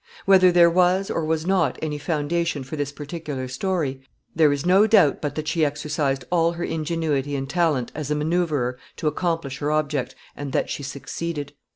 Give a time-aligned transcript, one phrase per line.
[0.25, 4.01] Whether there was or was not any foundation for this particular story,
[4.35, 8.15] there is no doubt but that she exercised all her ingenuity and talent as a
[8.15, 11.53] manoeuvrer to accomplish her object, and that she succeeded.